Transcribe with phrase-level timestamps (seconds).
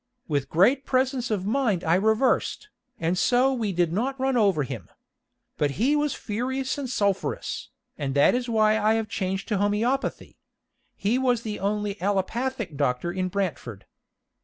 [0.27, 2.69] With great presence of mind I reversed,
[2.99, 4.89] and so we did not run over him.
[5.57, 10.39] But he was furious and sulphurous, and that is why I have changed to homeopathy.
[10.95, 13.85] He was the only allopathic doctor in Brantford.